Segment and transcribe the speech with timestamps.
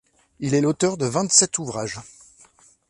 [0.39, 1.99] Il est l'auteur de vingt-sept ouvrages.